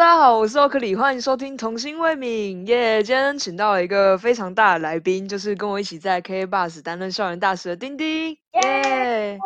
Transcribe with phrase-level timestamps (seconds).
[0.00, 3.02] 大家好，我是奥克里，欢迎收听童心未泯耶。
[3.02, 9.38] 今天请到了一个非常大的来宾，就是跟我一起在 K Bus 担任校园大使的丁丁耶。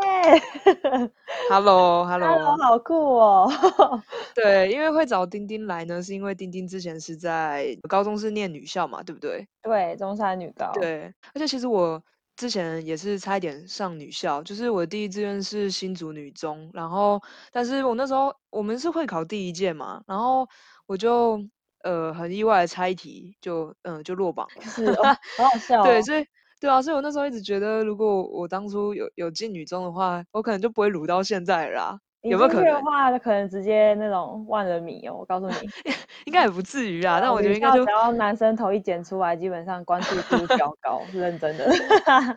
[1.50, 3.50] Hello，Hello，好酷哦。
[4.32, 9.48] 对，因为会找丁丁来呢，是因为丁丁之前是在高中是念女校嘛，对不对？
[9.60, 10.70] 对，中山女高。
[10.74, 12.00] 对，而且其实我。
[12.36, 17.20] 之前也是差一点上女校，就是我第一志愿是新竹女中，然后
[17.52, 20.48] 但是我那时候我们是会考第一届嘛，然后
[20.86, 21.40] 我就
[21.84, 25.82] 呃很意外的差一题就嗯就落榜，是好好 笑。
[25.84, 26.26] 对，所以
[26.60, 32.00] 对啊，所以我那时候一直觉得，如果我当初有有进女中的话，我可能就不会卤到现在啦。
[32.30, 35.54] 有没有可能的话，可能直接那种万人迷哦，我告诉你，
[36.24, 37.20] 应该也不至于啊。
[37.20, 41.66] 但我觉得应该就只要男生头一剪出来，基本上关注度较高，是认真的。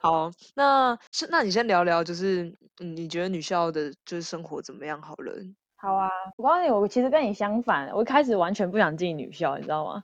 [0.00, 5.00] 好，那是那你先聊聊，就是你觉得女校的就是生活怎么样？
[5.02, 5.34] 好了，
[5.76, 6.08] 好啊。
[6.38, 10.02] 我告诉你，我其实跟你相反，我一开始完全不想进女校，你知道吗？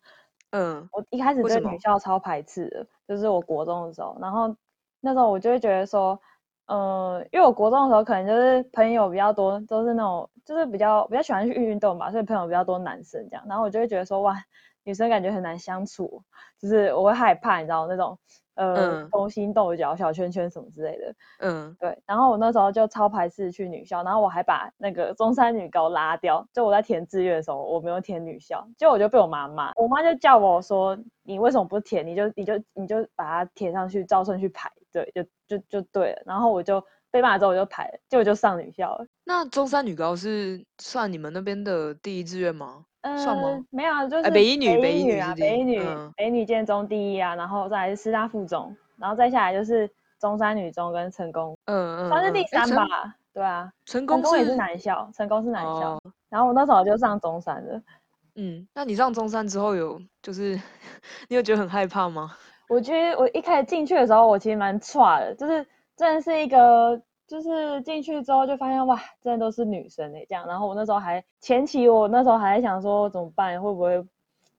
[0.51, 4.55] 嗯，我一开始对女校超排斥的，就是我国中的时候，然后
[5.01, 6.21] 那时候我就会觉得说。
[6.67, 14.37] 嗯，因为我国中的时候可能就是朋友比较多，都是那种就是比较比较喜欢去运动吧，所以朋友比较多男生这样，然后我就会觉得说哇，
[14.85, 16.23] 女生感觉很难相处，
[16.61, 18.19] 就是我会害怕，你知道那种。
[18.57, 21.95] 呃，勾心斗角、小圈圈什么之类的，嗯，对。
[22.07, 26.43] 然后我那时候就超排斥去女校，然后我还把那个中山女高拉掉。
[26.55, 29.73] 就我在填志愿的时候，我没有填女校，结果我就被我妈骂。
[29.77, 32.07] 我妈就叫我说：“你为什么不填？
[32.07, 34.73] 你就你就你就把它填上去，照顺序排。”
[35.05, 36.23] 对，就就就对了。
[36.25, 39.07] 然后我就被骂之后，我就排，结果就上女校了。
[39.25, 42.85] 那中山女高是算你们那边的第一志愿吗？
[43.23, 43.63] 算吗？
[43.71, 45.81] 没有啊，就是北一女，北一女啊，北一女，
[46.17, 49.89] 北女建中第一啊，然后再来是师大附中，然后再下来就是
[50.19, 52.87] 中山女中跟成功，嗯嗯，算是第三吧，
[53.35, 56.01] 对啊，成功也是男校，成功是男校，
[56.31, 57.81] 然后我那时候就上中山了，
[58.35, 60.61] 嗯，那你上中山之后有就是
[61.29, 62.37] 你有觉得很害怕吗？
[62.69, 65.67] 我觉得我一开始进去的时候，我其实蛮差的，就是
[65.97, 67.01] 真的是一个。
[67.29, 70.47] 就是进去之后就发现哇，真的都是女生哎，这样。
[70.47, 74.01] 然后我那时候还前期，我那时候还在想说怎么办，会不会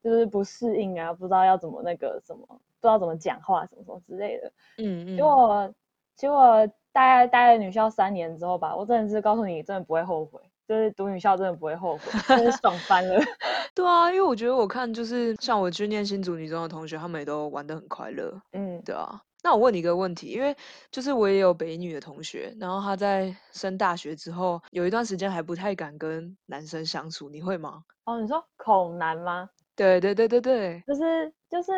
[0.04, 1.14] 就是不适应啊？
[1.14, 4.52] 不知道要怎么那个什么，不知道怎么讲话什么什么之类的。
[4.80, 5.16] 嗯嗯。
[5.16, 5.74] 结果
[6.18, 13.20] 结果待待了女校三年之后吧，我真的是告诉你，真的不会后悔，就是读女校真的不会后悔，真是爽翻了。
[13.74, 18.34] 对啊，因为我觉得我看就是像我去念新竹女中的同学，他们也都玩的很快乐。
[18.54, 19.22] 嗯，对啊。
[19.44, 20.54] 那我问你一个问题，因为
[20.92, 27.84] 就是我也有北女的同学，然后他在升大学之后，有一段时间还不太敢跟男生相处，你会吗？
[28.06, 29.50] 哦，你说恐男吗？
[29.76, 31.72] 对对对对对，就是就是，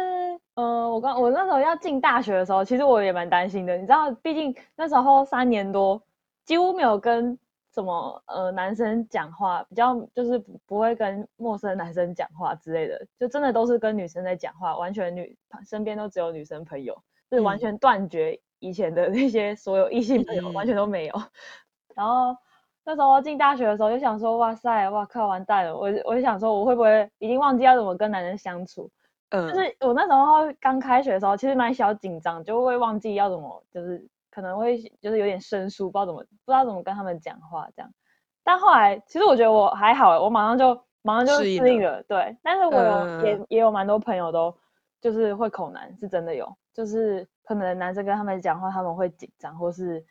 [0.55, 6.01] 呃，我刚我那时候要进大学的时候，其实我也蛮担心的，你知道，毕竟那时候三年多，
[6.45, 7.37] 几乎没有跟
[7.79, 16.95] 什么呃男生讲话，比较就是不不会跟陌生男生讲话之类的，就真的都是跟女生在讲话，完全女身边都只有女生朋友。
[17.31, 21.13] 是完全断绝以前的那些所有异性朋友，完全都没有。
[21.95, 22.35] 然后
[22.83, 25.77] 那时候进大学的时候，就想说，哇塞，哇靠，完蛋了！
[25.77, 28.89] 我我就想说，我会不会已经忘记要怎么跟男人相处？
[29.29, 34.03] 嗯，就是我那时候刚开学的时候，其实蛮小紧张，就会忘记要怎么，就是
[34.39, 37.93] 可能会就是有点生疏，不知道怎么不知道怎么跟他们讲话这样。
[38.41, 42.01] 但后来其实我觉得我还好，我马上就马上就适应了。
[42.03, 44.55] 对，但是我也也有蛮多朋友都
[45.01, 46.49] 就是会口难，是真的有。
[46.73, 50.01] 就是可能男生跟他们讲话，他们会紧张，或是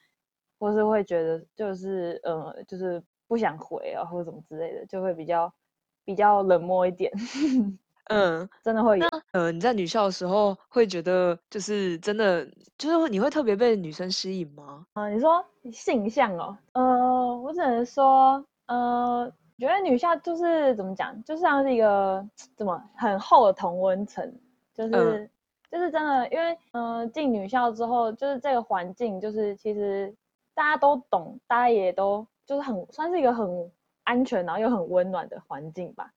[0.59, 5.51] 或是会觉得就是呃，就是不想回啊，或者什么之类的，就会比较
[6.05, 7.11] 比较冷漠一点。
[8.09, 8.99] 嗯，真的会。
[8.99, 12.47] 那呃，你在女校的时候会觉得就是真的
[12.77, 14.87] 就是你会特别被女生吸引吗？
[14.95, 22.27] 啊，你说性向哦，呃，我只能说，呃，觉得女校就是怎么讲，就像是一个
[22.57, 24.33] 怎么很厚的同温层，
[24.75, 25.31] 就是。
[25.71, 30.11] 就是真的，因为嗯，进女校之后，就是这个环境，就是其实
[30.55, 33.71] 大家都懂，大家也都就是很算是一个很
[34.05, 36.11] 安全，然后又很温暖的环境吧。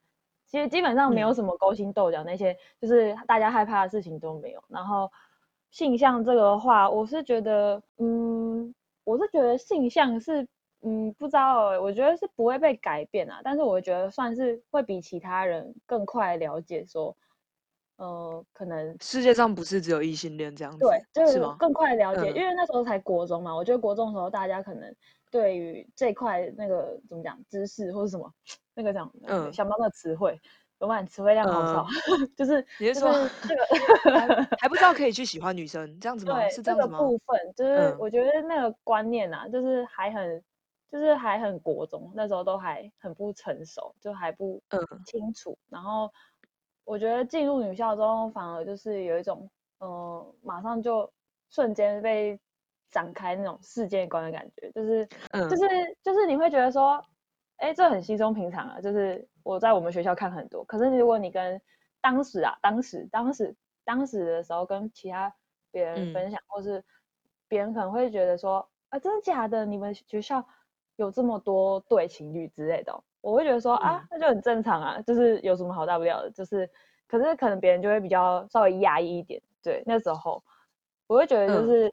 [0.52, 4.62] 其实基本上没有什么勾心斗角那些，就是大家害怕的事情都没有。
[4.68, 5.10] 然后
[5.70, 10.46] 性向这个话，我是觉得，嗯，我是觉得性向是，
[10.82, 13.40] 嗯，不知道，我觉得是不会被改变啊。
[13.42, 17.16] 但是我觉得算是会比其他人更快了解说。
[17.96, 21.40] 呃，可能世界上不是只有异性恋这样子，对，就是？
[21.58, 23.54] 更快了解，因为那时候才国中嘛。
[23.54, 24.94] 我觉得国中的时候，大家可能
[25.32, 28.32] 对于这块那个怎么讲知识或者什么
[28.74, 30.40] 那个讲，嗯，想不到那个词汇，
[30.78, 31.88] 怎么词汇量好少，
[32.36, 33.10] 就是你是说
[33.42, 36.48] 这个还不知道可以去喜欢女生这样子吗？
[36.50, 36.98] 是这样子吗？
[36.98, 40.40] 部分就是我觉得那个观念啊，就是还很。
[40.92, 44.62] 就是还很国中，那时候都还很不成熟，就还不
[45.06, 45.56] 清楚。
[45.70, 46.12] 然后
[46.84, 49.48] 我觉得进入女校之后，反而就是有一种，
[49.80, 51.10] 嗯，马上就
[51.48, 52.38] 瞬间被
[52.92, 55.06] 展开那种世界观的感觉，就是，
[55.50, 57.02] 就是就是你会觉得说，
[57.56, 60.62] 哎，这很稀松平常啊，就是我在我们学校看很多。
[60.64, 61.60] 可是如果你跟
[62.00, 65.34] 当时啊，当时当时当时的时候跟其他
[65.70, 66.84] 别人分享，或是
[67.48, 69.64] 别人可能会觉得说，啊，真的假的？
[69.64, 70.46] 你们学校
[70.96, 72.92] 有这么多对情侣之类的，
[73.22, 76.68] 我会觉得说，啊，那就很正常啊，就是有什么好大不了的，就是，
[77.08, 79.40] 可是可能别人就会比较稍微压抑一点。
[79.62, 80.42] 对，那时候
[81.06, 81.92] 我会觉得就是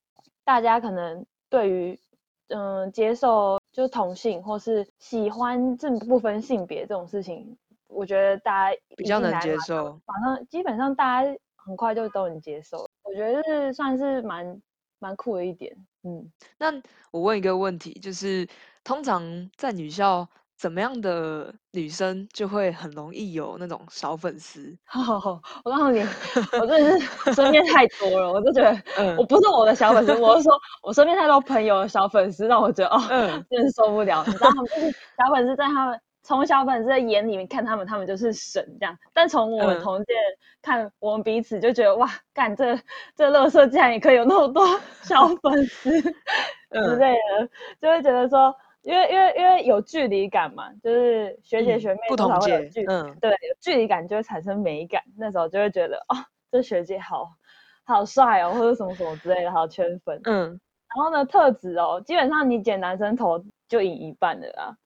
[0.49, 1.99] 大家可能对于
[2.47, 7.55] 嗯接受就是同性或是喜欢这不分性别这种事情，
[7.85, 12.87] 我觉得大家比较能接受，反正基本上大家很快就都能接受。
[13.03, 14.59] 我觉得是算是蛮
[14.97, 16.27] 蛮酷的一点，嗯。
[16.57, 16.73] 那
[17.11, 18.47] 我问一个问题，就是
[18.83, 19.21] 通常
[19.55, 20.27] 在女校，
[20.59, 24.77] 怎么样的女生就会很容易有那种小粉丝？
[25.63, 26.05] 我告诉你，
[26.59, 28.77] 我真的是身边太多了，我就觉得，
[29.17, 30.51] 我不是我的小粉丝，我是说
[30.83, 32.99] 我身边太多朋友的小粉丝，让我觉得哦，
[33.49, 34.21] 真是受不了。
[34.27, 34.63] 你知道吗？
[34.65, 35.99] 就是小粉丝在他们。
[36.21, 38.95] 从小粉丝的眼里面看他们，他们就是神这样。
[39.13, 40.13] 但从我们同届
[40.61, 42.77] 看我们彼此，就觉得哇，干这
[43.15, 44.63] 这乐色竟然也可以有那么多
[45.01, 45.89] 小粉丝
[46.71, 47.49] 之类的，
[47.81, 55.03] 就会觉得说，因为因为因为有距离感嘛，就是学姐学妹不同届，嗯，对，有距离感就会产生美感。
[55.17, 56.15] 那时候就会觉得哦，
[56.51, 57.29] 这学姐好
[57.83, 60.19] 好帅哦，或者什么什么之类的，好圈粉。
[60.23, 60.59] 嗯，
[60.95, 64.77] 然后呢，特质哦，基本上你剪男生头就赢一半的啦。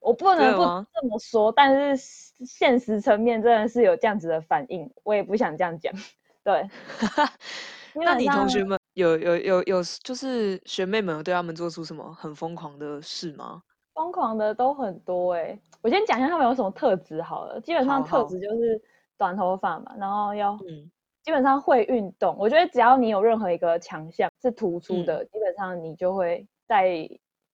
[0.00, 0.62] 我不能不
[0.92, 5.92] 这么说，但是现实层面真的是有这样子的反应，我也不想这样讲。
[6.42, 6.68] 对，
[7.94, 13.62] 那你同学们有有有有，就是学妹们对他们做出什么很疯狂的事吗？
[13.94, 17.60] 疯狂的都很多哎，我先讲一下他们有什么特质好了。
[17.60, 18.80] 基本上特质就是
[19.18, 20.90] 短头发嘛，然后要嗯
[21.22, 22.34] 基本上会运动。
[22.38, 27.08] 我觉得只要你有任何一个强项是突出的，基本上你就会在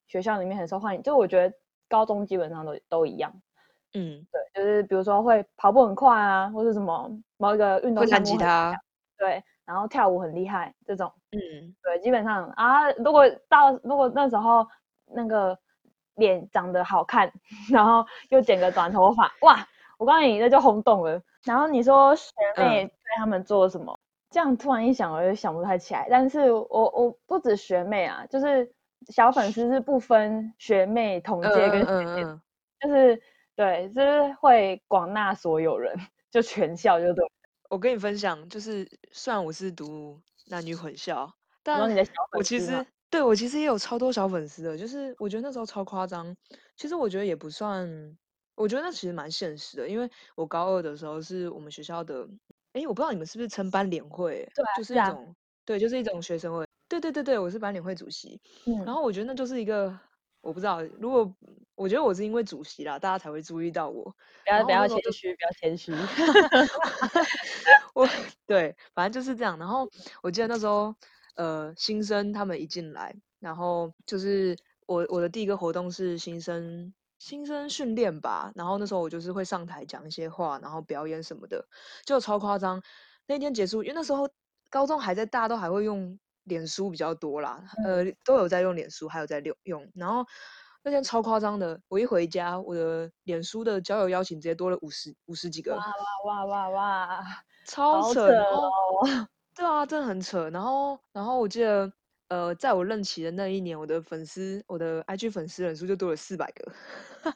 [0.07, 1.03] 学校里面很受欢迎。
[1.03, 1.55] 就我觉得。
[1.91, 3.33] 高中基本上都都一样，
[3.95, 8.79] 嗯，对，就是比如说会跑步很快啊，或者什么某一个运动会弹吉他，
[9.17, 11.39] 对，然后跳舞很厉害这种，嗯，
[11.83, 14.67] 对，基本上啊，如果到如果那时候
[15.15, 15.59] 那个
[16.15, 17.31] 脸长得好看，
[17.71, 19.69] 然后又剪个短头发，哇，
[19.99, 21.23] 我告诉你那就轰动了。
[21.45, 23.95] 然后你说学妹对他们做什么？
[24.31, 26.07] 这样突然一想，我就想不太起来。
[26.11, 28.73] 但是我我不止学妹啊，就是。
[29.11, 32.25] 小粉丝是不分学妹、同届跟学姐，
[32.81, 33.23] 就是
[33.55, 35.97] 对，就是会广纳所有人，
[36.33, 37.25] 就全校就对。
[37.69, 41.31] 我跟你分享，就是虽然我是读男女混校，
[41.63, 41.81] 但
[42.37, 46.35] 我其实对我其实也有超多小粉丝的，就是我觉得那时候超夸张。
[46.77, 47.87] 其实我觉得也不算，
[48.55, 52.27] 我觉得那其实蛮现实的，因为我高二的时候是我们学校的，
[52.73, 55.35] 哎，我不知道你们是不是称班联会，对，就是一种，
[55.65, 56.67] 对，就是一种学生会。
[56.89, 58.41] 对对对对，我是班联会主席。
[58.65, 59.99] 嗯，然后我觉得那就是一个，
[60.49, 61.31] 我不知道，如果
[61.75, 64.03] 我觉得我是因为主席啦，大家才会注意到我。
[64.45, 65.93] 不要不要谦虚，不要谦虚。
[67.93, 68.09] 我
[68.47, 69.59] 对，反正就是这样。
[69.59, 69.87] 然后
[70.23, 70.95] 我记得那时候，
[71.35, 74.57] 呃，新生他们一进来，然后就是
[74.87, 78.51] 我我的第一个活动是新生新生训练吧。
[78.55, 81.63] 然后那时候我就是会上台讲一些话，然后表演什么的，
[82.07, 82.83] 就超夸张。
[83.27, 84.31] 那天结束，因为那时候
[84.71, 86.19] 高中还在，大家都还会用。
[86.49, 89.89] 脸书比较多啦，呃，都有在用脸书，还有在用用。
[89.95, 90.25] 然后
[90.83, 95.77] 那天超夸张的，我一回家，我的脸书的交友邀请直接多了五十五十几个。
[95.77, 95.85] 哇
[96.27, 97.25] 哇哇哇哇！
[97.67, 98.63] 超扯哦！
[99.55, 100.49] 对啊，真的很扯。
[100.51, 101.93] 然后，然后我记得，
[102.29, 106.73] 呃，在我任期的那一年，我的粉丝，我的 IG 粉丝人数就多了四百个。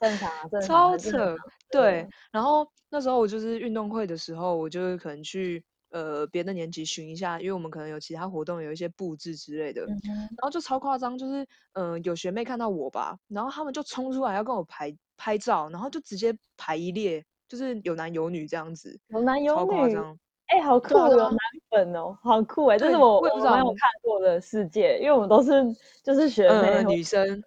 [0.01, 0.69] 正常，正常。
[0.69, 1.37] 超扯。
[1.71, 2.09] 对。
[2.31, 5.63] 然后那时候我就是运动会的时候，我就可能去。
[5.93, 20.19] 呃，别的年级巡一下，因为我们可能有其他活动，有一些布置之类的，然后就超夸张，就是嗯，有学妹看到我吧，然后他们就冲出来要跟我拍拍照，然后就直接排一列，就是有男有女这样子，有男有女，夸张。
[20.47, 21.39] 哎，好酷，哦有男
[21.71, 23.75] 粉哦，好酷哎，这是我我没有。
[23.75, 25.65] 看过的世界，因为我们都是
[26.03, 27.43] 就是学妹女生，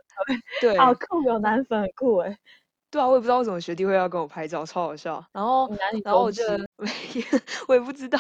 [0.60, 2.36] 对，好酷，有男粉，很酷哎。
[2.96, 5.22] 对啊，我也不知道为什么学弟会要跟我拍照，超好笑。
[5.34, 5.70] 然后，
[6.02, 6.58] 然后我记得，
[7.68, 8.18] 我也不知道。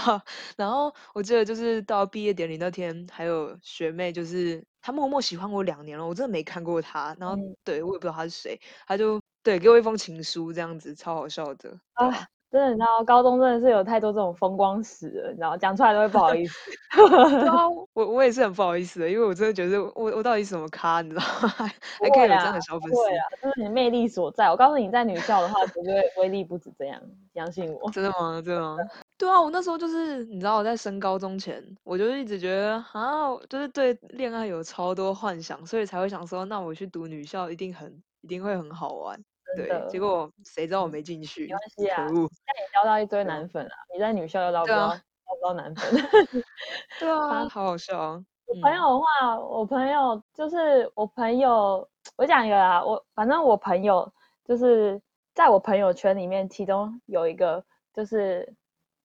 [0.58, 7.16] 然后我记得就是到毕业典礼那天，还有学妹，就是她默默喜欢我两年了，我真的没看过她。
[7.18, 11.80] 然后，对我也不知道她是谁，她就对给我一封情书，这样子超好笑的。
[11.96, 16.72] 啊，真的，你知道高中真的是有太多这种风光史了，你知道讲出来都会不好意思。
[16.96, 21.50] 对啊，我我也是很不好意思的，因为我真的觉得我我到底什么咖，你知道吗？
[22.00, 24.50] 还可以有这样的小粉丝，对啊，这是你魅力所在。
[24.50, 27.02] 我告诉你，在女校的话，绝对威力不止这样，
[27.34, 27.92] 相信我。
[27.92, 28.42] 真的吗？
[28.42, 28.78] 真的吗？
[29.20, 39.20] 对啊，我那时候就是你知道我在升高中前，我就一直觉得啊，就是对恋爱有超多幻想，所以才会想说，那我去读女校一定很一定会很好玩。
[39.56, 41.48] 对，结果谁知道我没进去？
[41.48, 42.04] 没关系啊！
[42.04, 42.24] 那你
[42.74, 43.76] 交到一堆男粉啊！
[43.94, 46.04] 你在女校又捞不到捞不到男粉。
[47.00, 48.24] 对啊， 好好笑啊！
[48.48, 54.12] 我朋友的话，我朋友就是我朋友，我讲一个啊，我反正我朋友
[54.44, 55.02] 就是
[55.34, 58.54] 在我朋友圈里面，其中有一个就是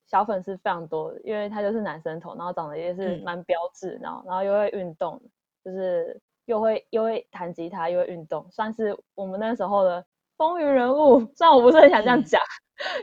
[0.05, 5.19] 小粉丝非常多，因为他就是男生头，然后长得也是蛮标致，然后然后又会运动，
[5.65, 10.05] 就是又会又会弹吉他又会运动，算是我们那时候的。
[10.41, 12.41] 风云人物，虽然我不是很想这样讲，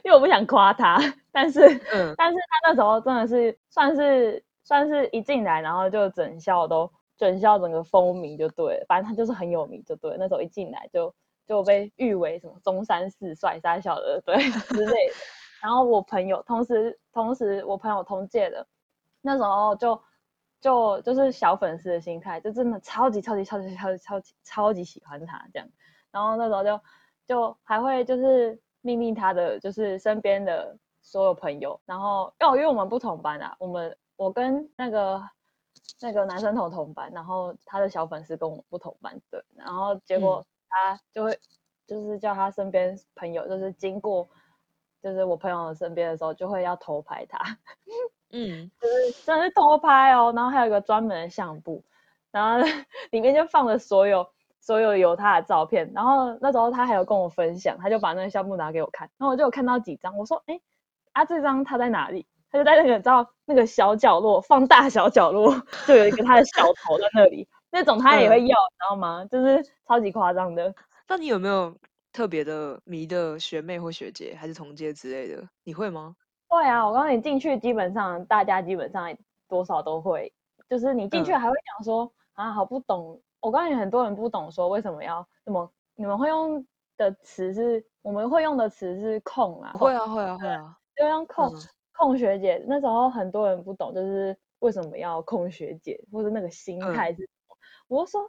[0.03, 0.99] 因为我不想夸他，
[1.31, 1.61] 但是，
[1.93, 11.15] 嗯，但是他那时候真的是算是算是一进来，然后就整校都整校整个风靡就对了，反正他就是很有名就对，那时候一进来就
[11.47, 14.37] 就被誉为什么中山四帅三小的对
[14.75, 15.15] 之类的。
[15.63, 18.67] 然后我朋友，同时同时我朋友同届的，
[19.23, 20.03] 那时候就
[20.61, 25.69] 就就是小粉丝的心态，就真的超级超级超级超级超级超级喜欢他这样，
[26.11, 26.81] 然后那时候就。
[27.29, 35.23] 就还会就是命令他的就是身边的所有朋友，然后哦，因为我们不同班啊，我们我跟那个
[36.01, 41.39] 那个男生同同班，然后他的小粉丝跟我不同班对，然后结果他就会
[41.87, 44.27] 就是叫他身边朋友，就是经过
[45.03, 47.39] 就是我朋友的身边的时候，就会要偷拍他，
[48.31, 51.85] 嗯， 就是真的是偷拍哦，然后还有一个专门的相簿，
[52.31, 52.59] 然后
[53.13, 54.27] 里面就放了所有。
[54.69, 60.61] 所有有他的照片，然后那时候他还有跟我分享，他就把那个项目拿给我看，然后我就有看到几张，我说，哎，
[61.13, 62.27] 啊这张他在哪里？
[62.51, 69.25] 他就在那个知道那个小角落，放大小角落，就有一个他的小头在那里，那种他也会要，你知道吗？
[69.31, 70.75] 就是超级夸张的。
[71.09, 71.75] 那你有没有
[72.13, 75.49] 特别的迷的学妹或学姐，还是同届之类的？
[75.65, 76.15] 你会吗？
[76.47, 79.17] 会啊，我刚刚你进去，基本上大家基本上
[79.49, 80.31] 多少都会，
[80.69, 83.19] 就是你进去还会讲说，啊，好不懂。
[83.41, 86.65] 我告诉你，很多人不懂说为什么要那么，你们会用
[86.97, 91.53] 的词是，我们会用的词是控啊，会啊会啊会啊，就用控
[91.97, 92.65] 控学姐。
[92.67, 97.57] 那时候很多人不懂，就是为什么要控学姐，或者那个心态是什么。
[97.87, 98.29] 我说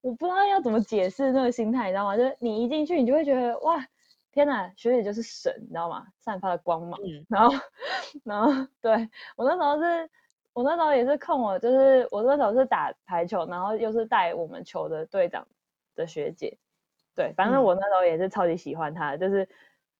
[0.00, 2.16] 我不知道要怎么解释那个心态，你知道吗？
[2.16, 3.86] 就是你一进去，你就会觉得哇，
[4.32, 6.06] 天呐，学姐就是神，你知道吗？
[6.18, 6.98] 散发的光芒。
[7.28, 7.54] 然后
[8.24, 10.10] 然后对我那时候是。
[10.54, 15.46] 我那时候也是控我，就是我那时候是打排球，然后又是带我们球的队长
[15.94, 16.58] 的学姐，
[17.14, 19.48] 对，反正我那时候也是超级喜欢她，就是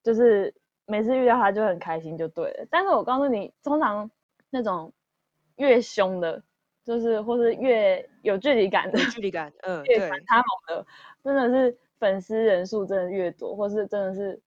[0.02, 0.54] 就是
[0.86, 2.66] 每次遇到她就很开心，就对了。
[2.70, 4.10] 但是我告诉你，通常
[4.50, 4.92] 那种
[5.56, 6.42] 越凶的，
[6.84, 10.86] 就是或是越有距离感的， 距离感，嗯，越反差萌的，
[11.24, 14.38] 真的是粉丝人数真的越多，或是真的是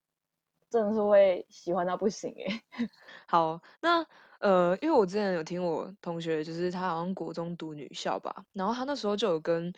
[0.70, 2.62] 真的是会喜欢到不行哎。
[3.28, 4.06] 好，那。
[4.46, 9.74] 呃，因为我之前有听我同学，就是他好像国中读女校吧，然后他那时候就有跟，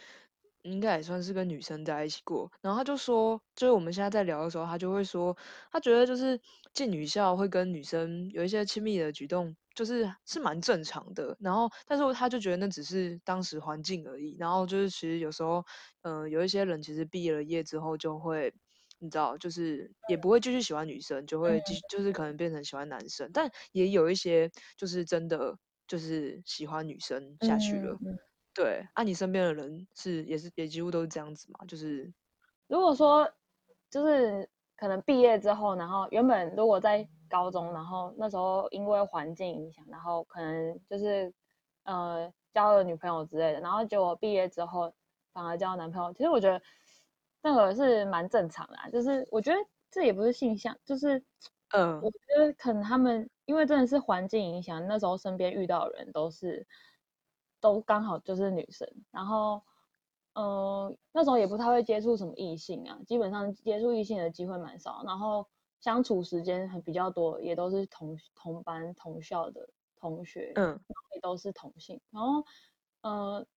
[0.63, 5.37] 应该也算是跟女生在一起过，然后他就说，就是我们现在在聊的时候，他就会说，
[5.71, 6.37] 他觉得就是
[6.73, 15.63] 进女校会跟女生有一些亲密的举动，就是是蛮正常的，然后但是他就觉得那只是当时环境而已，然后就是其实有时候，
[16.01, 18.53] 嗯，有一些人其实毕业了业之后就会。
[18.99, 25.55] 你知道，就是也不会继续喜欢女生，就会继就是可能变成喜欢男生，但也有一些就是真的
[25.87, 27.95] 就是喜欢女生下去了。
[28.55, 31.63] 对，啊，你身边的人是也是也几乎都是这样子嘛？
[31.67, 32.11] 就是
[32.67, 33.31] 如果说
[33.91, 41.31] 就是可能毕业之后，然后原本如果在高中，然后那时候因为环境影响，然后可能就是
[41.83, 44.91] 呃交了女朋友之类的，然后结果毕业之后
[45.33, 46.59] 反而交男朋友，其实我觉得。
[47.47, 49.57] 那个是蛮正常的，就是我觉得
[49.89, 51.17] 这也不是性向，就是，
[51.69, 56.67] 嗯，我觉得可能他们因为真的是环境影响，那时候身边遇到的人都是，
[57.61, 59.63] 都刚好就是女生，然后，
[60.33, 65.47] 嗯，那时候也不太会接触什么异性啊，基本上接触异性的机会蛮少，然后
[65.79, 70.77] 相处时间很比较多，也都是同同班同校的同学，嗯，
[71.15, 72.43] 也都是同性，然后，
[73.03, 73.47] 嗯。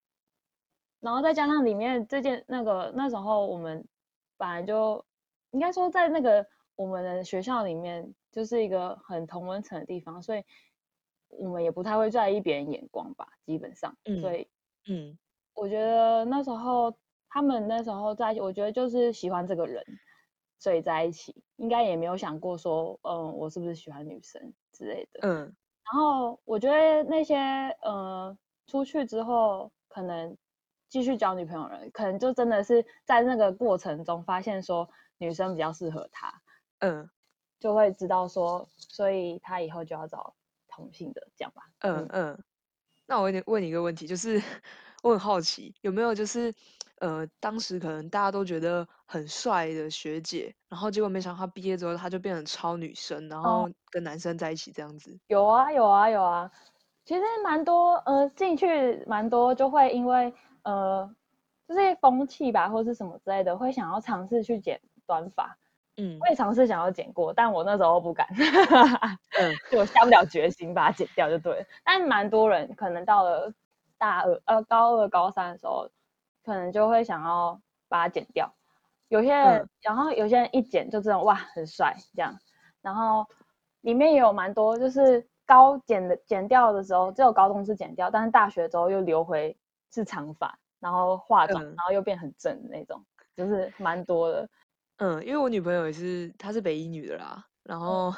[1.01, 3.87] 然后再加上里面这件那个那时候我们
[4.37, 5.05] 本来就
[5.51, 10.45] 应该说在那个我们的学校里面就是一个很同温层的地方，所以
[11.29, 13.97] 我们也不太会在意别人眼光吧，基本上。
[14.21, 14.49] 所以，
[14.89, 15.19] 嗯，
[15.55, 16.95] 我觉得那时候
[17.29, 19.85] 他们那时候在一起，我觉得就是喜欢这个人，
[20.59, 25.21] 所以在一起，应该也没有想过说，嗯，我是不是喜欢女生之类的。
[25.23, 25.39] 嗯，
[25.85, 27.37] 然后我觉得那些，
[27.83, 30.37] 呃，出去之后可能
[30.91, 36.43] 继续交女朋友人，可能就真的是在那个过程中发现说女生比较适合他，
[36.81, 37.09] 嗯，
[37.59, 40.35] 就会知道说，所以他以后就要找
[40.69, 41.63] 同性的这样吧。
[41.79, 42.45] 嗯嗯，
[43.07, 44.43] 那我问问你一个问题，就是
[45.03, 46.53] 我很好奇，有没有就是。
[47.01, 55.19] 呃，当时可能大家都觉得很帅的学姐，然后结果没想到她毕业之后，她就变成超女生，然后跟男生在一起这样子。
[55.29, 56.51] 有啊，有啊，有啊。
[57.07, 60.31] 其实蛮多，呃，进去蛮多就会因为
[60.63, 61.15] 呃，
[61.69, 65.57] 就是风气吧，或是什么之类的，会想要尝试去剪短发。
[65.97, 68.27] 嗯，我也尝试想要剪过，但我那时候不敢，
[69.39, 71.67] 嗯， 就下不了决心把它剪掉就对了。
[71.85, 73.53] 但蛮多人可能到了
[73.99, 75.89] 大二，呃，高二、高三的时候。
[76.43, 78.51] 可能就会想要把它剪掉，
[79.09, 82.35] 有些人，然后有些人一剪就这种哇很帅这样，
[82.81, 83.27] 然后
[83.83, 89.55] 里面也有蛮多就是高剪的剪掉的时候只有高中是剪掉，但是大学之后又留回
[89.93, 93.05] 是长发，然后化妆，然后又变很正的那种，
[93.37, 94.49] 就是蛮多的。
[94.97, 98.15] 嗯，因为我女朋友也是，她是北医女的啦，然后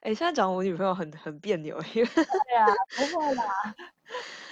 [0.00, 2.66] 哎现在讲我女朋友很很别扭，因为对啊
[2.96, 3.44] 不会啦，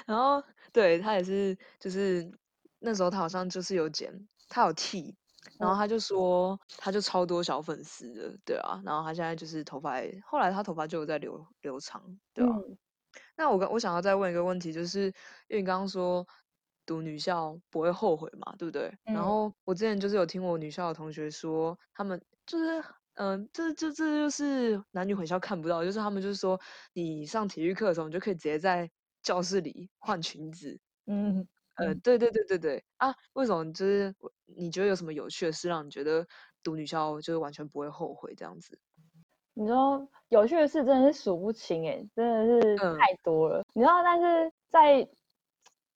[0.07, 0.42] 然后
[0.73, 2.31] 对她也是就是。
[2.85, 4.12] 那时候她好像就是有剪，
[4.49, 5.16] 她有剃，
[5.57, 12.02] 然后他就说他就超多小粉丝的，对啊，然后他现在就是头发，后来他头发就有在留留长，
[12.35, 12.52] 对吧？
[13.37, 15.07] 那我刚我想要再问一个问题，就是
[15.47, 16.26] 因为你刚刚说
[16.87, 18.93] 读女校不会后悔嘛，对不对？
[19.05, 22.83] 然后我之前就是有听我女校的同学说，他们就是
[23.15, 26.59] 嗯，这这这就是男女混校看不到，就是他们就是说
[26.95, 28.91] 你上体育课的时候，你就可以直接在
[29.23, 31.47] 教室里换裙子， 嗯。
[31.77, 33.15] 呃，对对对对对啊！
[33.33, 36.27] 为什么就是你觉得有什么有趣的事让你觉得
[36.62, 38.79] 读女校就是完全不会后悔这样子？
[39.55, 43.62] 你说有趣的事真的是数不清哎，真的是太多了。
[43.75, 45.09] 你知道，但是在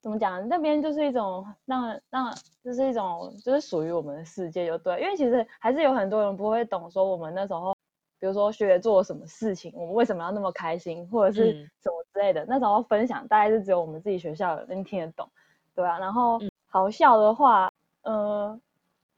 [0.06, 5.02] 怎么讲，那边就是一种让让，就是一种就是属于我们的世界，就对。
[5.02, 7.76] 因为其实还是有很多人不会懂，说我们那时候，
[8.20, 11.50] 比如说学姐做了什么事情，我们为什么要那么开心，或者是
[11.82, 12.46] 什么之类的。
[12.46, 15.28] 那时候分享大概是只有我们自己学校的人听得懂。
[15.74, 17.68] 对啊，然后好笑的话，
[18.02, 18.60] 呃，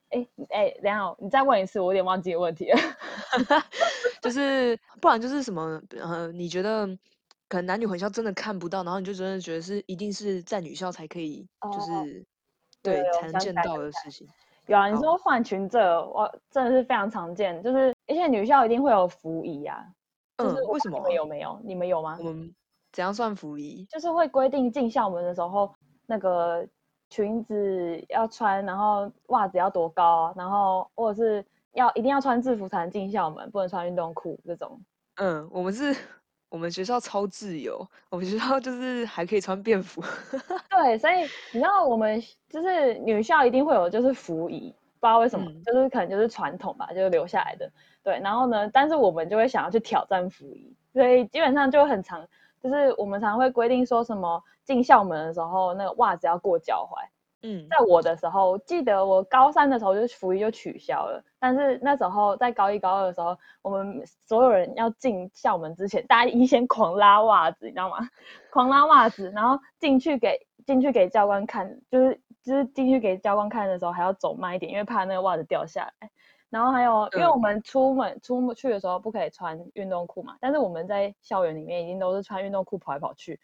[0.08, 2.78] 哎哎，等下你再问一次，我有点忘记问题了。
[4.22, 6.88] 就是不然就是什么呃，你觉得
[7.48, 12.26] 可能男女混校真的看不到，然后你就真的觉得是一定是在女校才可以，就是
[12.82, 14.26] 对才能见到的事情。
[14.66, 19.84] 有啊，你说换裙子，我真的是非常常见，就是而且女校一定会有服仪啊。
[20.36, 20.98] 嗯，为什么？
[20.98, 21.60] 你们有没有？
[21.64, 22.16] 你们有吗？
[22.20, 22.54] 我们
[22.92, 23.84] 怎样算服仪？
[23.90, 25.74] 就是会规定进校门的时候。
[26.10, 26.66] 那个
[27.10, 34.80] 裙子要穿，然后袜子要多高，然后或者是要一定要穿制服才能进校门，不能穿运动裤这种。
[35.16, 35.94] 嗯，我们是，
[36.50, 40.02] 我们学校超自由，我们学校就是还可以穿便服。
[40.70, 41.20] 对，所以
[41.52, 47.70] 你知道我们就是女校一定会有就是服仪，不知道为什么，就是可能就是传统吧，就是留下来的。
[48.02, 52.26] 对，然后呢，但是我们就会想要去挑战服仪，所以基本上就很常。
[52.60, 57.06] 就是我们常会规定说什么进校门的时候，那个袜子要过脚踝。
[57.42, 61.22] 嗯，在我的时候，记得我高三的时候就服役就取消了。
[61.38, 67.98] 但是那时候在高一高二的时候，我们所有人要进校门之前，大家一先狂拉袜子，你知道吗？
[68.52, 76.10] 狂拉袜子，然后进去给进去给教官看，就是就是进去给教官看的时候还要走慢一点，因为怕那个袜子掉下来。
[76.50, 83.38] 然后还有，因为我们出门出去的时候不可以穿运动裤嘛，但是我们在校园里面已经都是穿运动裤跑来跑去，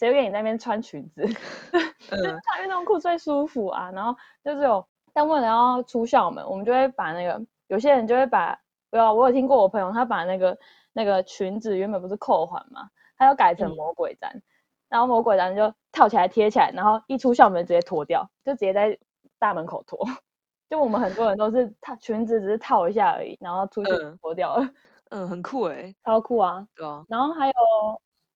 [0.00, 1.22] 谁给你那边穿裙子？
[2.08, 3.90] 穿运动裤最舒服啊。
[3.92, 4.82] 然后就是有，
[5.12, 8.58] 但为了要出校门，我们就会把那个有些人就会把，
[8.88, 10.58] 不要，我有听过我朋友他把那个
[10.94, 14.40] 那个裙子原本不是扣环嘛，他要改成魔鬼毡，
[14.88, 18.98] 然后魔鬼毡就套起来贴起来，然后一出校门直接脱掉，就直接在
[19.38, 19.98] 大门口脱。
[20.70, 23.90] 就我们很多人都是套裙子，只是套一下而已，然后出去
[24.22, 24.66] 脱掉了。
[25.10, 26.66] 嗯，很酷哎，超酷啊！
[26.74, 27.04] 对啊。
[27.08, 27.52] 然后还有，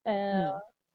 [0.03, 0.53] 嗯，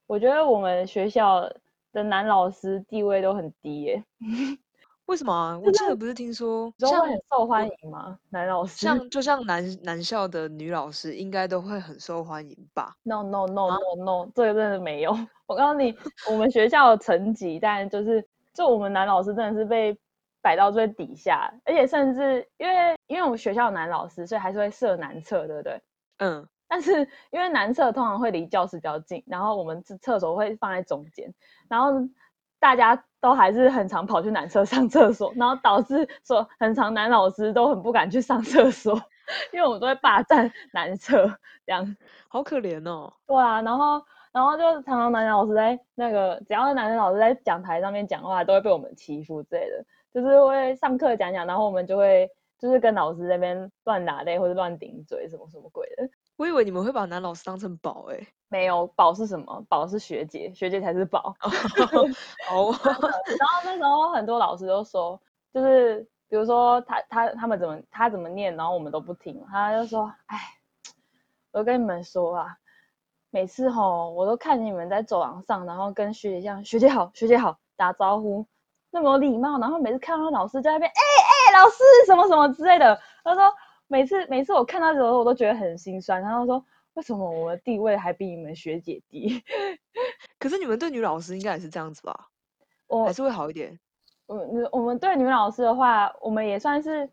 [0.09, 1.47] 我觉得我们学校
[1.93, 4.03] 的男老师地位都很低耶。
[5.05, 5.59] 为什么啊？
[5.63, 8.17] 我记得不是听说，像很受欢迎吗？
[8.31, 15.15] 男老师像就像男男校的女老师，应该都会很受欢迎吧？No No No No No，这个真的没有。
[15.45, 15.95] 我告诉你，
[16.27, 19.95] 我们学校的成绩，但就是就我们男老师真的是被。
[20.41, 25.81] 摆到最底下，而且甚至因为因为我们学校男老师，所以还是会设男厕，对不对？
[26.19, 26.47] 嗯。
[26.69, 31.33] 但是因为男厕通常会离教室比较近，然后我们厕所会放在中间，
[31.67, 31.91] 然后
[32.59, 38.93] 大家都还是很常跑去男厕上厕所，然后导致说很常男老师都很不敢去上厕所，
[39.51, 41.25] 因为我们都会霸占男厕，
[41.65, 43.11] 这样好可怜哦。
[43.25, 44.01] 对啊，然后
[44.31, 52.29] 然后就常常男老师在那个，只要是男生老师在讲台上面讲话，都会被我们欺负之类的，就是会上课讲讲，然后我们就会
[52.59, 56.07] 就是跟老师那边乱打擂或者乱顶嘴什么什么鬼的。
[56.39, 58.27] 我以为你们会把男老师当成宝哎。
[58.47, 59.61] 没有宝是什么？
[59.67, 61.35] 宝是学姐，学姐才是宝。
[62.49, 62.73] 哦。
[62.81, 65.19] 然后那时候很多老师都说，
[65.53, 65.99] 就是
[66.29, 70.37] 比如说他他他们怎么他怎么念，然后我们都不听，他就说：“哎，
[71.51, 72.57] 我跟你们说啊，
[73.31, 78.47] 每次吼我都看你们在走廊上，然后跟学姐这样，学姐好，学姐好，打招呼
[78.91, 81.01] 那么有礼貌，然后每次看到老师在那边，哎
[81.51, 82.97] 哎，老师什么什么之类的。
[83.25, 83.53] 他说
[83.89, 86.21] 每次每次我看到的时候，我都觉得很心酸。
[86.21, 86.65] 然后说。
[86.95, 89.41] 为什么我的地位还比你们学姐低？
[90.37, 92.27] 可是你们对女老师应该也是这样子吧？
[92.87, 93.79] 我还是会好一点。
[94.25, 94.37] 我
[94.71, 97.09] 我们对女老师的话，我们也算是，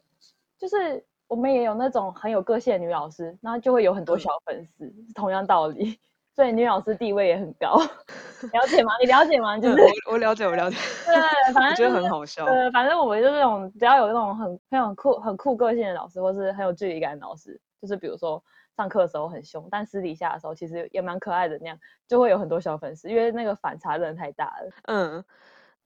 [0.59, 6.01] 就是我们也有那种很有个性的女老师，然后就会有很多小粉丝，同样道理。
[6.37, 7.77] 所以女老师地位也很高，
[8.53, 8.93] 了解吗？
[9.01, 9.59] 你了解吗？
[9.59, 10.77] 就是我我了解，我了解。
[11.07, 11.17] 对，
[11.53, 12.45] 反正觉得很好笑。
[12.47, 18.41] 对，反正我们就那种只要有那种很很有酷、很酷个性的老师，或是很有距离感的老师，就是比如说。
[18.77, 24.71] 上课的时候很凶，但私底下的时候其实也蛮可爱的那样，就会有很多小粉丝，因为那个反差真的太大了。
[24.83, 25.25] 嗯，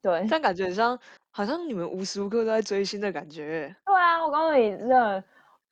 [0.03, 0.99] 对，但感觉像
[1.31, 3.73] 好像你们无时无刻都在追星的感觉。
[3.87, 5.23] 对啊，我告诉你，真的，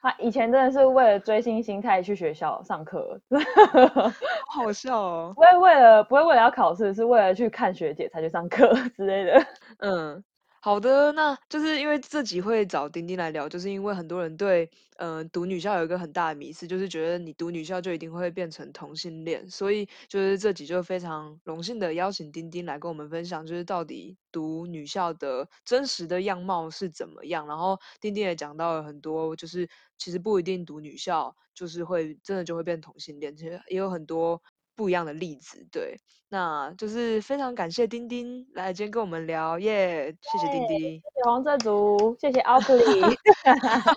[0.01, 3.21] 他以前真的是为了追星心态去学校上课，
[4.49, 5.33] 好好笑哦。
[5.35, 9.47] 不会为了不会为了要考试，是为了去看学姐才去上课 之类的。
[9.79, 10.23] 嗯。
[10.61, 27.47] 好的，那就是因为这集会找丁丁来聊，就是因为很多人对，嗯，读女校有一个很大的迷思，就是觉得你读女校就一定会变成同性恋，所以就是这集就非常荣幸的邀请丁丁来跟我们分享，就是到底读女校的真实的样貌是怎么样。
[27.47, 34.43] 然后丁丁也讲到了很多，就是其实不一定读女校就是会真的就会变同性恋，其实也有很多。
[34.79, 43.03] 不一样的例子，对，那就是非常感谢丁丁来今天跟我们聊，耶，谢谢丁丁，谢谢黄色族，谢谢奥布里，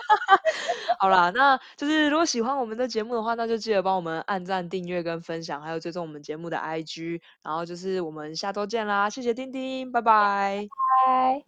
[0.97, 10.01] 好啦，那就是如果喜欢我们的节目的话，那就记得帮我们按赞、订阅跟分享，还有追踪我们节目的 IG，然后就是我们下周见啦，谢谢丁丁，拜。
[10.01, 10.67] 拜，
[11.05, 11.43] 拜。